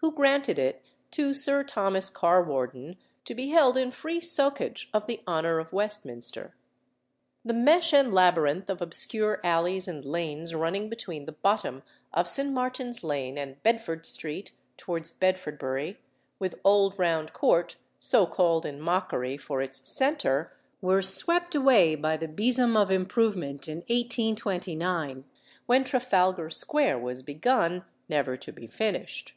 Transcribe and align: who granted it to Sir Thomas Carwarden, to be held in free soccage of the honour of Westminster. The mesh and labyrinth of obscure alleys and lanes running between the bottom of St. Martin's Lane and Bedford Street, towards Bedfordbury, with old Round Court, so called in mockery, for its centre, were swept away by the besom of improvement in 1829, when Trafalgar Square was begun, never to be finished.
who 0.00 0.12
granted 0.14 0.60
it 0.60 0.80
to 1.10 1.34
Sir 1.34 1.64
Thomas 1.64 2.08
Carwarden, 2.08 2.96
to 3.24 3.34
be 3.34 3.48
held 3.50 3.76
in 3.76 3.90
free 3.90 4.20
soccage 4.20 4.86
of 4.94 5.08
the 5.08 5.20
honour 5.26 5.58
of 5.58 5.72
Westminster. 5.72 6.54
The 7.44 7.52
mesh 7.52 7.92
and 7.92 8.14
labyrinth 8.14 8.70
of 8.70 8.80
obscure 8.80 9.40
alleys 9.42 9.88
and 9.88 10.04
lanes 10.04 10.54
running 10.54 10.88
between 10.88 11.24
the 11.26 11.32
bottom 11.32 11.82
of 12.12 12.28
St. 12.28 12.52
Martin's 12.52 13.02
Lane 13.02 13.36
and 13.36 13.60
Bedford 13.64 14.06
Street, 14.06 14.52
towards 14.76 15.10
Bedfordbury, 15.10 15.96
with 16.38 16.54
old 16.62 16.96
Round 16.96 17.32
Court, 17.32 17.74
so 17.98 18.24
called 18.24 18.64
in 18.64 18.80
mockery, 18.80 19.36
for 19.36 19.60
its 19.60 19.90
centre, 19.90 20.56
were 20.80 21.02
swept 21.02 21.56
away 21.56 21.96
by 21.96 22.16
the 22.16 22.28
besom 22.28 22.76
of 22.76 22.92
improvement 22.92 23.66
in 23.66 23.78
1829, 23.78 25.24
when 25.66 25.82
Trafalgar 25.82 26.50
Square 26.50 27.00
was 27.00 27.24
begun, 27.24 27.84
never 28.08 28.36
to 28.36 28.52
be 28.52 28.68
finished. 28.68 29.34